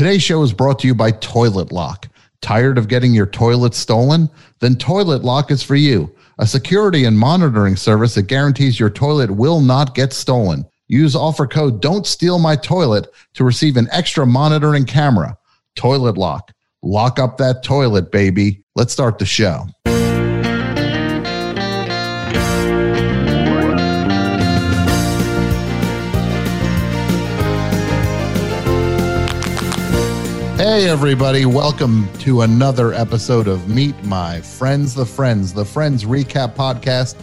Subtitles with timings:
[0.00, 2.08] Today's show is brought to you by Toilet Lock.
[2.40, 4.30] Tired of getting your toilet stolen?
[4.60, 6.10] Then Toilet Lock is for you.
[6.38, 10.64] A security and monitoring service that guarantees your toilet will not get stolen.
[10.88, 15.36] Use offer code Don't Steal My Toilet to receive an extra monitoring camera.
[15.76, 16.50] Toilet Lock.
[16.82, 18.64] Lock up that toilet, baby.
[18.74, 19.66] Let's start the show.
[30.60, 31.46] Hey, everybody.
[31.46, 37.16] Welcome to another episode of Meet My Friends, the Friends, the Friends Recap Podcast,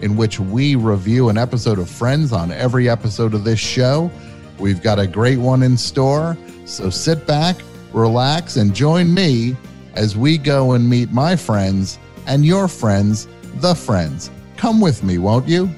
[0.00, 4.12] in which we review an episode of Friends on every episode of this show.
[4.60, 6.38] We've got a great one in store.
[6.66, 7.56] So sit back,
[7.92, 9.56] relax, and join me
[9.94, 14.30] as we go and meet my friends and your friends, the friends.
[14.56, 15.68] Come with me, won't you?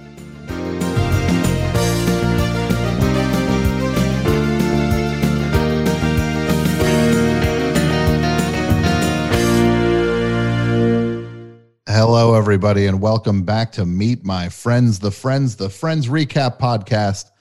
[12.46, 17.32] Everybody, and welcome back to Meet My Friends, the Friends, the Friends Recap Podcast.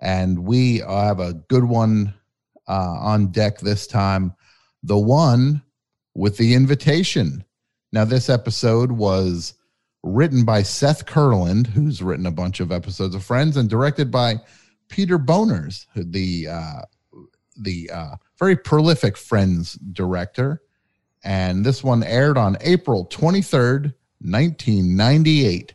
[0.00, 2.14] And we have a good one
[2.68, 4.32] uh, on deck this time.
[4.84, 5.62] The one
[6.14, 7.44] with the invitation.
[7.90, 9.54] Now, this episode was
[10.04, 14.36] written by Seth Kurland, who's written a bunch of episodes of Friends, and directed by
[14.88, 16.82] Peter Bonerz, the uh,
[17.56, 20.62] the uh, very prolific Friends director
[21.22, 25.74] and this one aired on April 23rd, 1998.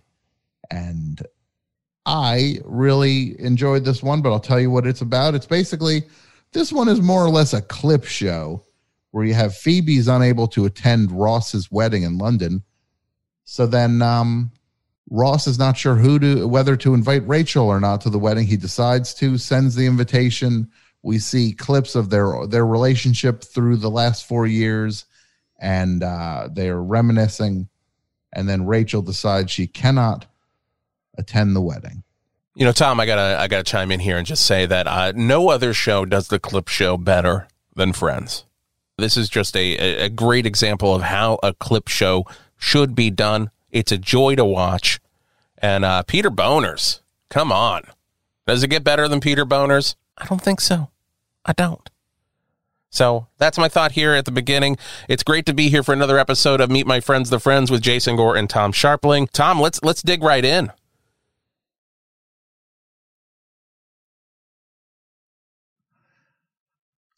[0.72, 1.22] And
[2.06, 5.36] I really enjoyed this one, but I'll tell you what it's about.
[5.36, 6.04] It's basically
[6.52, 8.64] this one is more or less a clip show
[9.12, 12.64] where you have Phoebe's unable to attend Ross's wedding in London.
[13.46, 14.52] So then um,
[15.10, 18.46] Ross is not sure who to whether to invite Rachel or not to the wedding.
[18.46, 20.70] He decides to, sends the invitation.
[21.02, 25.06] We see clips of their their relationship through the last four years
[25.60, 27.70] and uh, they're reminiscing.
[28.36, 30.26] And then Rachel decides she cannot
[31.18, 32.04] attend the wedding.
[32.54, 35.14] You know, Tom, I gotta I gotta chime in here and just say that uh,
[35.16, 38.46] no other show does the clip show better than Friends.
[38.98, 42.26] This is just a, a great example of how a clip show
[42.58, 43.52] should be done.
[43.72, 45.00] It's a joy to watch.
[45.58, 47.84] And uh, Peter Bonerz, come on,
[48.48, 49.96] does it get better than Peter Bonerz?
[50.18, 50.90] I don't think so.
[51.46, 51.90] I don't.
[52.96, 54.78] So that's my thought here at the beginning.
[55.10, 57.82] It's great to be here for another episode of Meet My Friends, the Friends with
[57.82, 59.30] Jason Gore and Tom Scharpling.
[59.32, 60.72] Tom, let's let's dig right in.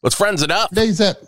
[0.02, 0.70] Let's friends it up.
[0.70, 1.22] Today's ep-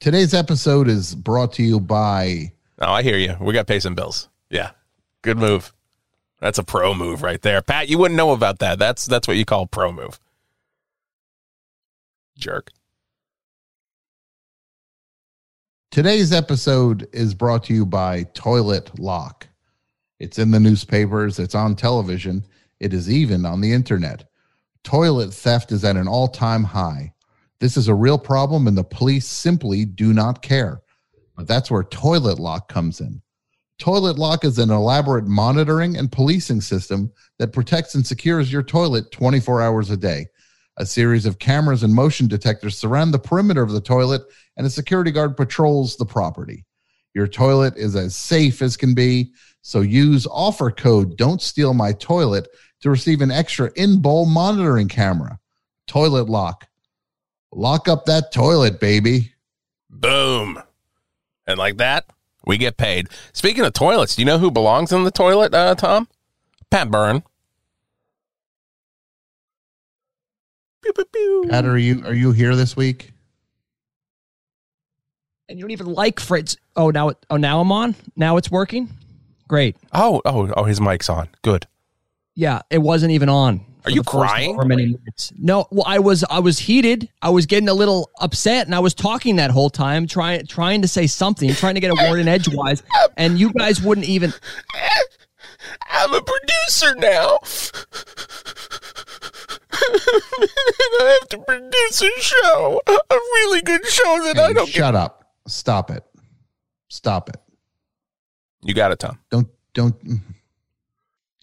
[0.00, 2.52] Today's episode is brought to you by.
[2.80, 3.36] Oh, I hear you.
[3.40, 4.30] We got pay some bills.
[4.48, 4.70] Yeah,
[5.20, 5.74] good move.
[6.40, 7.90] That's a pro move right there, Pat.
[7.90, 8.78] You wouldn't know about that.
[8.78, 10.18] That's that's what you call pro move.
[12.40, 12.70] Jerk.
[15.90, 19.46] Today's episode is brought to you by Toilet Lock.
[20.18, 22.44] It's in the newspapers, it's on television,
[22.78, 24.24] it is even on the internet.
[24.84, 27.12] Toilet theft is at an all time high.
[27.58, 30.80] This is a real problem, and the police simply do not care.
[31.36, 33.20] But that's where Toilet Lock comes in.
[33.78, 39.10] Toilet Lock is an elaborate monitoring and policing system that protects and secures your toilet
[39.10, 40.26] 24 hours a day.
[40.80, 44.22] A series of cameras and motion detectors surround the perimeter of the toilet,
[44.56, 46.64] and a security guard patrols the property.
[47.12, 49.30] Your toilet is as safe as can be,
[49.60, 52.48] so use offer code Don't Steal My Toilet
[52.80, 55.38] to receive an extra in bowl monitoring camera.
[55.86, 56.66] Toilet lock.
[57.52, 59.34] Lock up that toilet, baby.
[59.90, 60.62] Boom.
[61.46, 62.06] And like that,
[62.46, 63.08] we get paid.
[63.34, 66.08] Speaking of toilets, do you know who belongs in the toilet, uh, Tom?
[66.70, 67.22] Pat Byrne.
[70.82, 71.46] Pew, pew, pew.
[71.50, 73.12] Pat, are you are you here this week?
[75.48, 76.56] And you don't even like Fritz.
[76.76, 77.96] Oh, now it, oh now I'm on.
[78.16, 78.88] Now it's working.
[79.48, 79.76] Great.
[79.92, 81.28] Oh, oh, oh, his mic's on.
[81.42, 81.66] Good.
[82.36, 83.66] Yeah, it wasn't even on.
[83.84, 84.54] Are you crying?
[84.54, 85.32] For many minutes.
[85.36, 87.08] No, well, I was I was heated.
[87.22, 90.82] I was getting a little upset, and I was talking that whole time, trying trying
[90.82, 92.82] to say something, trying to get a word in edgewise,
[93.16, 94.32] and you guys wouldn't even.
[95.90, 97.38] I'm a producer now.
[99.92, 104.94] I have to produce a show, a really good show that Hey, I don't shut
[104.94, 105.32] up.
[105.46, 106.04] Stop it.
[106.88, 107.36] Stop it.
[108.62, 109.18] You got it, Tom.
[109.30, 109.96] Don't don't.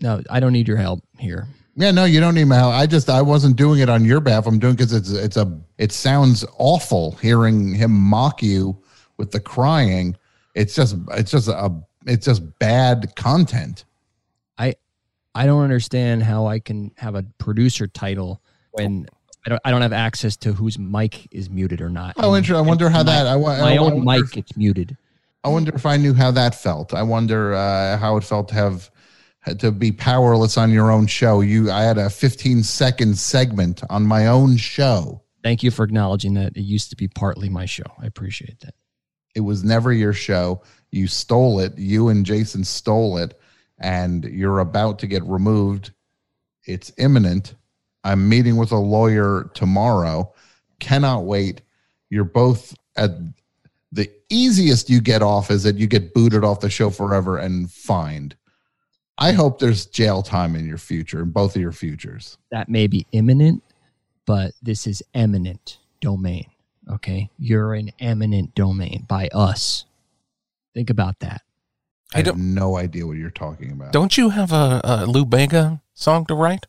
[0.01, 1.47] No, I don't need your help here.
[1.75, 2.73] Yeah, no, you don't need my help.
[2.73, 4.47] I just I wasn't doing it on your behalf.
[4.47, 8.77] I'm doing because it's it's a it sounds awful hearing him mock you
[9.17, 10.15] with the crying.
[10.55, 11.71] It's just it's just a
[12.05, 13.85] it's just bad content.
[15.37, 18.41] I I don't understand how I can have a producer title
[18.71, 19.07] when
[19.45, 22.15] I don't I don't have access to whose mic is muted or not.
[22.17, 22.65] Oh, interesting.
[22.65, 23.27] I wonder how my, that.
[23.27, 24.97] I, wa- my I own mic gets muted.
[25.43, 26.93] I wonder if I knew how that felt.
[26.93, 28.91] I wonder uh, how it felt to have
[29.59, 31.39] to be powerless on your own show.
[31.41, 35.21] You, I had a 15 second segment on my own show.
[35.43, 37.85] Thank you for acknowledging that it used to be partly my show.
[38.01, 38.73] I appreciate that.
[39.35, 40.63] It was never your show.
[40.91, 41.77] You stole it.
[41.77, 43.39] You and Jason stole it,
[43.79, 45.91] and you're about to get removed.
[46.65, 47.56] It's imminent.
[48.03, 50.33] I'm meeting with a lawyer tomorrow.
[50.79, 51.62] Cannot wait.
[52.09, 53.12] You're both at
[53.91, 57.71] the easiest you get off is that you get booted off the show forever and
[57.71, 58.35] fined.
[59.18, 62.38] I hope there's jail time in your future, in both of your futures.
[62.51, 63.63] That may be imminent,
[64.25, 66.45] but this is eminent domain.
[66.89, 67.30] Okay.
[67.39, 69.85] You're an eminent domain by us.
[70.73, 71.41] Think about that.
[72.15, 73.92] I, I have no idea what you're talking about.
[73.92, 76.65] Don't you have a, a Lou Bega song to write?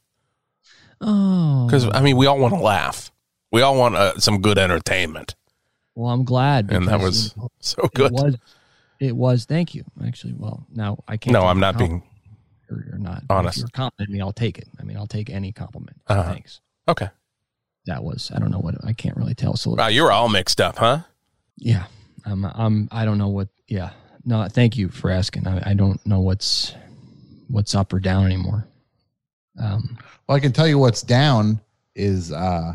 [1.00, 1.66] Oh.
[1.66, 3.12] Because I mean, we all want to laugh.
[3.52, 5.34] We all want uh, some good entertainment,
[5.94, 6.70] Well, I'm glad.
[6.70, 8.12] and that was you know, so It good.
[8.12, 8.36] was.
[9.00, 9.44] It was.
[9.46, 9.84] Thank you.
[10.04, 11.32] Actually, well, now I can't.
[11.32, 12.02] No, I'm not being
[12.70, 13.22] or you're not.
[13.30, 13.58] honest.
[13.58, 14.68] If you're complimenting me, I'll take it.
[14.78, 15.96] I mean, I'll take any compliment.
[16.08, 16.32] So Uh-huh.
[16.32, 16.60] Thanks.
[16.88, 17.08] okay.
[17.86, 18.30] That was.
[18.34, 18.74] I don't know what.
[18.84, 19.56] I can't really tell.
[19.56, 20.98] So Wow, you're all mixed up, huh?
[21.56, 21.84] yeah,
[22.26, 22.44] I'm.
[22.44, 22.88] I'm.
[22.92, 23.48] I don't know what.
[23.68, 23.90] Yeah.
[24.28, 24.46] No.
[24.46, 25.46] Thank you for asking.
[25.46, 26.74] I, I don't know what's
[27.48, 28.68] what's up or down anymore.
[29.58, 29.98] Um.
[30.28, 31.60] Well, I can tell you what's down
[31.94, 32.74] is uh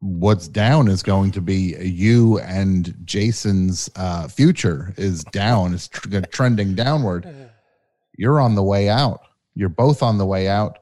[0.00, 6.20] what's down is going to be you and Jason's uh future is down It's tr-
[6.30, 7.26] trending downward.
[8.16, 9.20] You're on the way out.
[9.56, 10.78] You're both on the way out.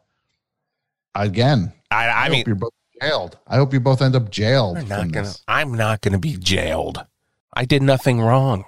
[1.14, 3.38] Again, I, I I, mean, hope you're both jailed.
[3.46, 5.32] I hope you both end up jailed not gonna.
[5.48, 7.04] I'm not gonna be jailed.
[7.54, 8.64] I did nothing wrong.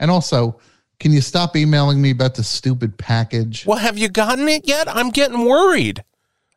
[0.00, 0.58] And also,
[1.00, 3.66] can you stop emailing me about the stupid package?
[3.66, 4.88] Well, have you gotten it yet?
[4.88, 6.04] I'm getting worried.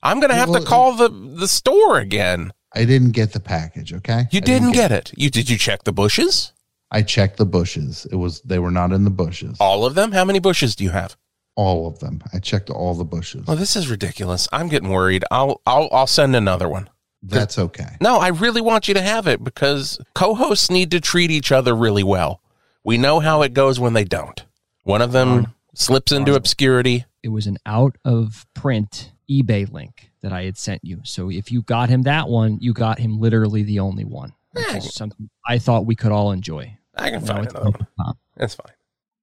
[0.03, 2.53] I'm gonna have Well, to call the the store again.
[2.73, 4.25] I didn't get the package, okay?
[4.31, 5.11] You I didn't get it.
[5.15, 6.53] You did you check the bushes?
[6.89, 8.07] I checked the bushes.
[8.11, 9.57] It was they were not in the bushes.
[9.59, 10.11] All of them?
[10.11, 11.15] How many bushes do you have?
[11.55, 12.23] All of them.
[12.33, 13.43] I checked all the bushes.
[13.47, 14.47] Oh, this is ridiculous.
[14.51, 15.23] I'm getting worried.
[15.29, 16.89] I'll I'll I'll send another one.
[17.21, 17.97] That's okay.
[18.01, 21.75] No, I really want you to have it because co-hosts need to treat each other
[21.75, 22.40] really well.
[22.83, 24.43] We know how it goes when they don't.
[24.83, 27.05] One of them slips into obscurity.
[27.23, 31.01] It was an out of print eBay link that I had sent you.
[31.03, 34.33] So if you got him that one, you got him literally the only one.
[34.53, 34.77] Which eh.
[34.77, 36.77] is something I thought we could all enjoy.
[36.95, 37.87] I can find it's another one.
[37.97, 38.17] Pop.
[38.35, 38.73] That's fine.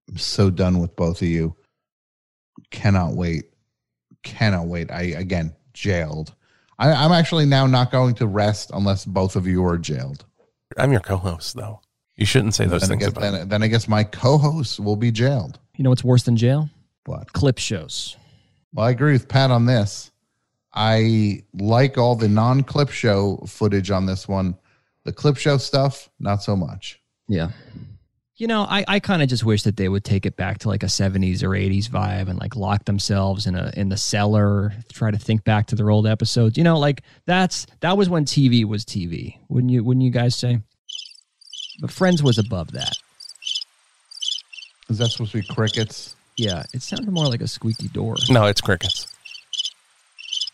[0.09, 1.55] I'm so done with both of you.
[2.71, 3.51] Cannot wait.
[4.23, 4.91] Cannot wait.
[4.91, 6.35] I again jailed.
[6.79, 10.25] I, I'm actually now not going to rest unless both of you are jailed.
[10.77, 11.81] I'm your co-host, though.
[12.19, 14.81] You shouldn't say those Then I, things guess, about then, then I guess my co-hosts
[14.81, 15.61] will be jailed.
[15.77, 16.69] You know what's worse than jail?
[17.07, 17.33] What?
[17.33, 18.17] Clip shows.
[18.75, 20.11] well, I agree with Pat on this.
[20.75, 24.57] I like all the non-clip show footage on this one.
[25.05, 27.01] The clip show stuff, not so much.
[27.29, 27.53] Yeah.
[28.37, 30.69] You know, I, I kind of just wish that they would take it back to
[30.69, 34.73] like a 70s or 80s vibe and like lock themselves in a in the cellar,
[34.93, 36.59] try to think back to their old episodes.
[36.59, 39.39] You know, like that's that was when TV was TV.
[39.49, 40.61] Wouldn't you wouldn't you guys say?
[41.81, 42.97] But Friends was above that.
[44.89, 46.17] Is that supposed to be crickets?
[46.37, 48.17] Yeah, it sounded more like a squeaky door.
[48.31, 49.15] No, it's crickets.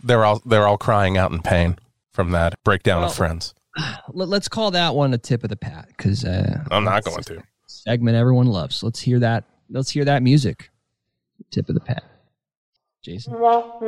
[0.02, 1.78] They're all they're all crying out in pain
[2.12, 3.54] from that breakdown Well, of friends.
[4.12, 7.22] Let, us call that one a tip of the pat because uh, I'm not going
[7.24, 7.42] to.
[7.66, 8.82] segment everyone loves.
[8.82, 9.44] Let's hear that.
[9.70, 10.70] Let's hear that music.
[11.50, 12.04] Tip of the pat.
[13.02, 13.34] Jason.
[13.36, 13.78] Oh,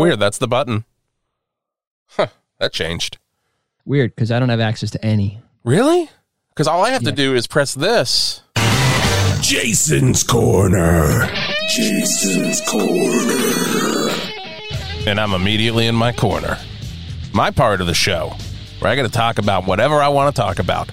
[0.00, 0.20] weird.
[0.20, 0.84] That's the button.
[2.10, 2.28] Huh.
[2.58, 3.18] That changed.
[3.90, 5.40] Weird because I don't have access to any.
[5.64, 6.08] Really?
[6.50, 7.10] Because all I have Yeah.
[7.10, 8.40] to do is press this.
[9.40, 11.28] Jason's Corner.
[11.68, 14.12] Jason's Corner.
[15.08, 16.56] and I'm immediately in my corner.
[17.32, 18.36] My part of the show,
[18.78, 20.92] where I got to talk about whatever I want to talk about.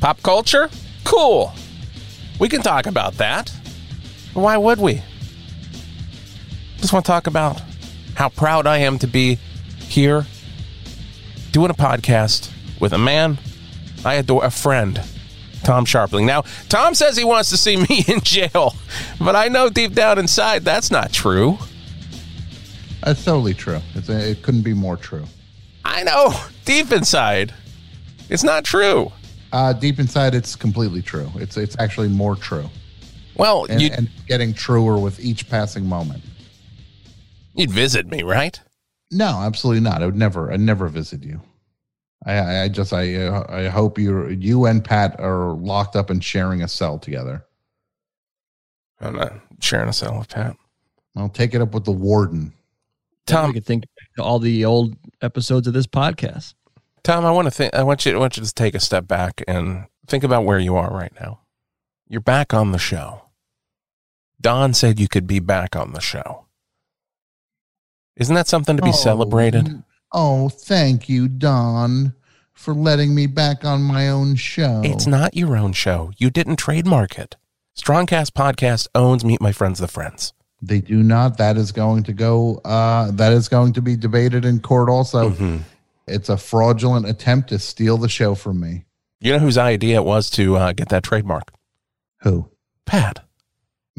[0.00, 0.70] Pop culture?
[1.02, 1.52] Cool.
[2.38, 3.50] We can talk about that.
[4.32, 5.02] Why would we?
[6.78, 7.60] Just want to talk about
[8.14, 9.40] how proud I am to be
[9.88, 10.24] here
[11.56, 13.38] doing a podcast with a man
[14.04, 15.00] I adore, a friend,
[15.64, 16.26] Tom Scharpling.
[16.26, 18.74] Now, Tom says he wants to see me in jail,
[19.18, 21.56] but I know deep down inside that's not true.
[23.02, 23.80] That's totally true.
[24.06, 25.24] A, it couldn't be more true.
[25.82, 26.34] I know
[26.66, 27.54] deep inside,
[28.28, 29.10] it's not true.
[29.50, 31.30] Uh, deep inside, it's completely true.
[31.36, 32.68] It's it's actually more true,
[33.34, 36.22] Well, and, you'd, and getting truer with each passing moment.
[37.54, 38.60] you'd visit me, right?
[39.10, 40.02] No, absolutely not.
[40.02, 40.52] I would never.
[40.52, 41.40] I'd never visit you.
[42.24, 46.10] I, I I just I uh, I hope you you and Pat are locked up
[46.10, 47.44] and sharing a cell together.
[49.00, 50.56] I'm not sharing a cell with Pat.
[51.14, 52.52] I'll take it up with the warden.
[53.26, 56.54] Tom, we could think back to all the old episodes of this podcast.
[57.02, 57.74] Tom, I want to think.
[57.74, 58.14] I want you.
[58.14, 61.12] I want you to take a step back and think about where you are right
[61.20, 61.40] now.
[62.08, 63.22] You're back on the show.
[64.40, 66.45] Don said you could be back on the show.
[68.16, 69.82] Isn't that something to be Oh, celebrated?
[70.12, 72.14] Oh, thank you, Don,
[72.54, 74.80] for letting me back on my own show.
[74.84, 76.12] It's not your own show.
[76.16, 77.36] You didn't trademark it.
[77.76, 80.32] Strongcast Podcast owns Meet My Friends the Friends.
[80.62, 81.36] They do not.
[81.36, 82.62] That is going to go.
[82.64, 84.88] Uh, that is going to be debated in court.
[84.88, 85.60] Also, Mhm.
[86.06, 88.86] it's a fraudulent attempt to steal the show from me.
[89.20, 91.52] You know whose idea it was to uh, get that trademark?
[92.22, 92.48] Who?
[92.86, 93.26] Pat.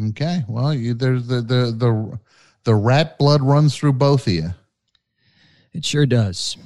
[0.10, 0.44] Okay.
[0.48, 2.20] Well, you, there's the the the
[2.68, 4.54] the rat blood runs through both of you.
[5.72, 6.58] It sure does.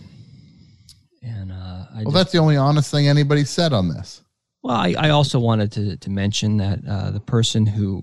[1.22, 4.24] And uh, I Well, just- that's the only honest thing anybody said on this.
[4.63, 8.01] Well, I, I also wanted to, to mention that uh, the person who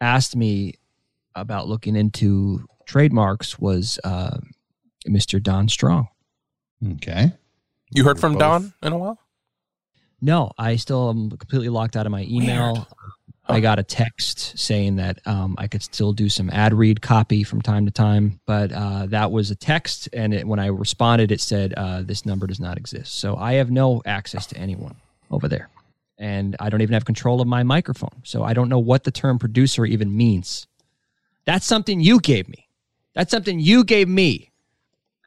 [0.00, 0.74] asked me
[1.34, 4.36] about looking into trademarks was uh,
[5.08, 5.42] Mr.
[5.42, 6.06] Don Strong.
[6.94, 7.32] Okay.
[7.90, 8.40] You heard from Both.
[8.40, 9.18] Don in a while?
[10.20, 12.86] No, I still am completely locked out of my email.
[13.46, 17.44] I got a text saying that um, I could still do some ad read copy
[17.44, 21.30] from time to time, but uh, that was a text, and it, when I responded,
[21.30, 23.18] it said uh, this number does not exist.
[23.18, 24.96] So I have no access to anyone
[25.30, 25.68] over there,
[26.18, 28.22] and I don't even have control of my microphone.
[28.22, 30.66] So I don't know what the term producer even means.
[31.44, 32.68] That's something you gave me.
[33.14, 34.52] That's something you gave me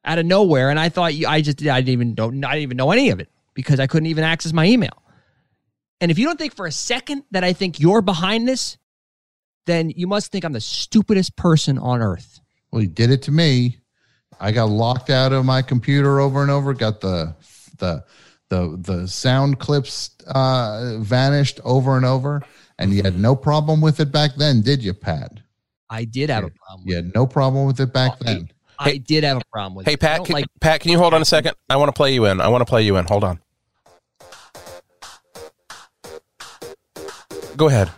[0.03, 2.63] out of nowhere, and I thought you, I just I didn't even know I didn't
[2.63, 5.03] even know any of it because I couldn't even access my email.
[5.99, 8.77] And if you don't think for a second that I think you're behind this,
[9.65, 12.39] then you must think I'm the stupidest person on earth.
[12.71, 13.77] Well, he did it to me.
[14.39, 16.73] I got locked out of my computer over and over.
[16.73, 17.35] Got the
[17.79, 18.03] the
[18.49, 22.43] the the sound clips uh, vanished over and over,
[22.77, 25.39] and you had no problem with it back then, did you, Pat?
[25.89, 26.85] I did have a problem.
[26.85, 28.49] With You had no problem with it back Oh, then.
[28.79, 30.03] I did have a problem with Hey, it.
[30.03, 31.55] I Pat, can, like Pat, can you hold on a second?
[31.69, 32.39] I want to play you in.
[32.41, 33.05] I want to play you in.
[33.05, 33.39] Hold on.
[37.57, 37.89] Go ahead.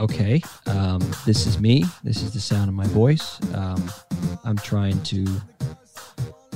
[0.00, 1.84] okay, um, this is me.
[2.02, 3.38] This is the sound of my voice.
[3.54, 3.90] Um,
[4.44, 5.26] I'm trying to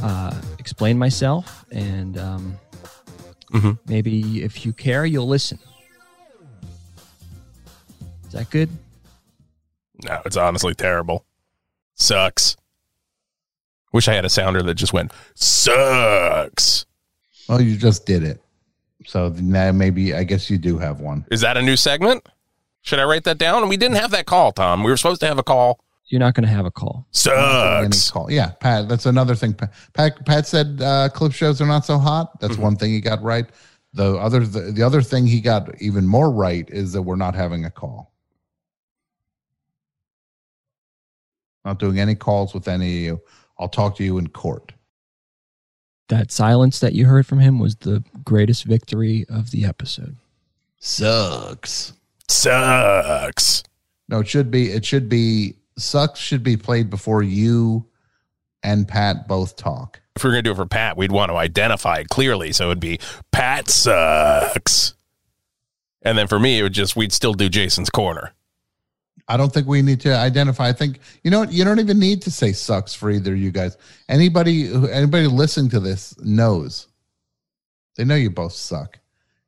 [0.02, 2.58] uh, explain myself, and um,
[3.52, 3.78] Mhm.
[3.86, 5.58] maybe if you care, you'll listen.
[8.26, 8.68] Is that good?
[10.02, 11.24] No, it's honestly terrible.
[11.94, 12.56] Sucks.
[13.92, 16.86] Wish I had a sounder that just went, sucks.
[17.48, 18.40] Well, you just did it.
[19.04, 21.24] So now maybe I guess you do have one.
[21.30, 22.26] Is that a new segment?
[22.82, 23.68] Should I write that down?
[23.68, 24.82] We didn't have that call, Tom.
[24.84, 25.80] We were supposed to have a call.
[26.06, 27.06] You're not going to have a call.
[27.26, 28.10] Any Sucks.
[28.10, 28.30] call.
[28.30, 28.88] Yeah, Pat.
[28.88, 29.54] That's another thing.
[29.54, 32.38] Pat Pat, Pat said uh, clip shows are not so hot.
[32.40, 33.46] That's one thing he got right.
[33.94, 37.34] The other the, the other thing he got even more right is that we're not
[37.34, 38.12] having a call.
[41.64, 43.22] Not doing any calls with any of you.
[43.58, 44.72] I'll talk to you in court.
[46.08, 50.16] That silence that you heard from him was the greatest victory of the episode.
[50.78, 51.94] Sucks.
[52.28, 53.62] Sucks.
[54.08, 54.70] No, it should be.
[54.70, 55.56] It should be.
[55.78, 57.86] Sucks should be played before you
[58.62, 60.00] and Pat both talk.
[60.16, 62.52] If we are going to do it for Pat, we'd want to identify it clearly.
[62.52, 63.00] So it'd be
[63.32, 64.94] Pat sucks.
[66.02, 68.32] And then for me, it would just, we'd still do Jason's corner.
[69.26, 70.68] I don't think we need to identify.
[70.68, 73.50] I think you know you don't even need to say sucks for either of you
[73.50, 73.76] guys.
[74.08, 76.88] Anybody who anybody listening to this knows.
[77.96, 78.98] They know you both suck.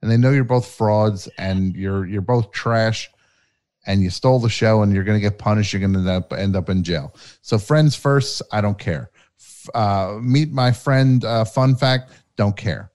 [0.02, 3.10] And they know you're both frauds and you're you're both trash
[3.86, 6.08] and you stole the show and you're going to get punished you're going to end
[6.08, 7.14] up end up in jail.
[7.42, 9.10] So friends first, I don't care.
[9.74, 12.90] Uh, meet my friend uh, fun fact, don't care.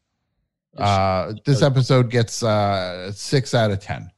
[0.77, 4.09] Uh, this episode gets uh, 6 out of 10.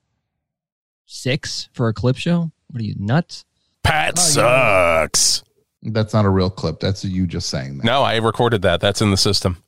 [1.14, 2.52] Six for a clip show?
[2.72, 3.46] What are you nuts?
[3.84, 5.02] Pat Oh, yeah.
[5.04, 5.44] sucks.
[5.84, 6.80] That's not a real clip.
[6.80, 7.84] That's you just saying that.
[7.84, 8.80] No, I recorded that.
[8.82, 9.62] That's in the system.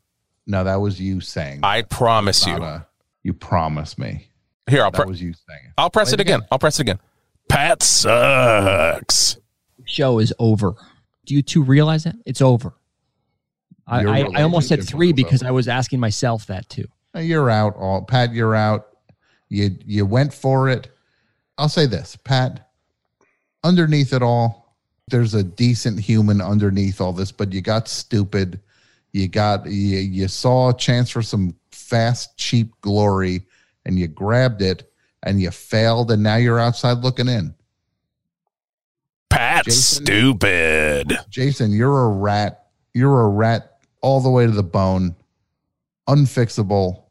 [0.48, 1.60] No, that was you saying.
[1.62, 2.56] I promise you.
[2.56, 2.88] a-
[3.22, 4.28] you promised me.
[4.68, 5.74] Here, I'll, That pre- was you saying it.
[5.78, 6.42] I'll press Play it again.
[6.52, 7.00] I'll press it again.
[7.48, 9.38] Pat sucks.
[9.86, 10.74] Show is over.
[11.28, 12.16] Do you two realize that?
[12.26, 12.74] It's over.
[13.86, 15.50] I, Your I, I almost said three because over.
[15.50, 16.86] I was asking myself that too.
[17.16, 17.76] You're out.
[17.76, 18.88] All Pat, you're out.
[19.50, 20.90] You you went for it.
[21.58, 22.70] I'll say this, Pat.
[23.64, 24.76] Underneath it all,
[25.08, 28.60] there's a decent human underneath all this, but you got stupid.
[29.14, 33.46] You got you, you saw a chance for some fast, cheap glory,
[33.86, 34.92] and you grabbed it,
[35.24, 37.56] and you failed, and now you're outside looking in.
[39.30, 40.06] Pat Jason?
[40.06, 41.18] stupid.
[41.30, 42.68] Jason, you're a rat.
[42.94, 45.16] You're a rat all the way to the bone,
[46.08, 47.04] unfixable.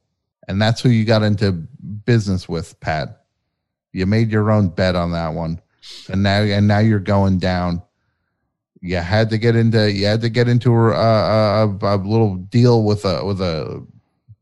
[0.46, 3.23] And that's who you got into business with, Pat.
[3.94, 5.60] You made your own bet on that one.
[6.08, 7.80] and now and now you're going down.
[8.80, 12.82] You had to get into you had to get into a, a, a, little deal
[12.82, 13.86] with a with a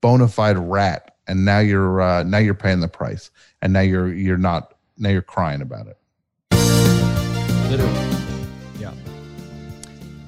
[0.01, 3.31] bona fide rat, and now you're uh, now you're paying the price,
[3.61, 5.99] and now you're you're not now you're crying about it.
[7.71, 7.93] Literally.
[8.81, 8.95] Yeah.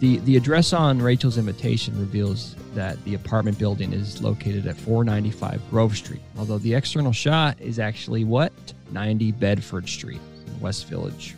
[0.01, 5.63] The the address on Rachel's invitation reveals that the apartment building is located at 495
[5.71, 8.53] Grove Street, although the external shot is actually what?
[8.95, 11.35] 90 Bedford Street, in West Village.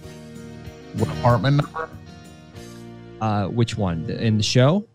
[0.94, 1.88] What apartment number?
[3.20, 4.08] Uh, which one?
[4.10, 4.86] In the show?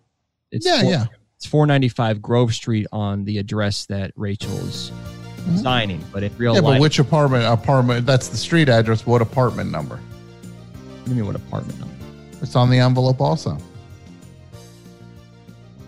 [0.51, 1.05] It's Yeah, yeah.
[1.37, 4.91] It's 495 Grove Street on the address that Rachel is
[5.55, 6.63] signing, but in real Mm-hmm.
[6.63, 7.45] Yeah, life, but which apartment?
[7.45, 8.05] Apartment.
[8.05, 9.05] That's the street address.
[9.07, 9.95] What apartment number?
[9.97, 11.95] what do you mean what apartment number?
[12.43, 13.57] It's on the envelope also.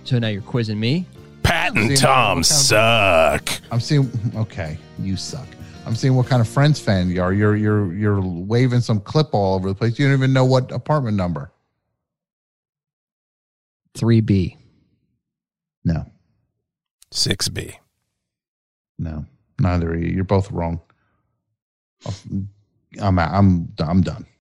[0.06, 1.06] So now you're quizzing me?
[1.44, 3.50] Pat and Tom what kind of- suck.
[3.72, 4.10] I'm seeing.
[4.36, 5.48] Okay, you suck.
[5.86, 7.34] I'm seeing what kind of Friends fan you are.
[7.34, 10.00] You're you're you're waving some clip all over the place.
[10.00, 11.52] You don't even know what apartment number.
[13.96, 14.58] 3B.
[15.86, 16.06] No,
[17.14, 17.76] 6B.
[18.98, 19.26] no,
[19.60, 20.10] neither of you.
[20.10, 20.80] You're both wrong.
[22.06, 22.16] Oh,
[23.02, 24.26] I'm I'm I'm done.